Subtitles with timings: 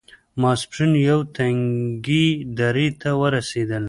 [0.41, 2.25] ماسپښين يوې تنګې
[2.59, 3.79] درې ته ورسېدل.